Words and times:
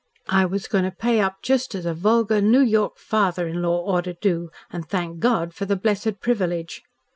I 0.29 0.47
was 0.47 0.67
going 0.67 0.83
to 0.85 0.89
pay 0.89 1.19
up 1.19 1.43
just 1.43 1.75
as 1.75 1.85
a 1.85 1.93
vulgar 1.93 2.41
New 2.41 2.61
York 2.63 2.97
father 2.97 3.47
in 3.47 3.61
law 3.61 3.85
ought 3.85 4.05
to 4.05 4.15
do, 4.15 4.49
and 4.71 4.83
thank 4.89 5.19
God 5.19 5.53
for 5.53 5.65
the 5.65 5.75
blessed 5.75 6.19
privilege. 6.19 6.81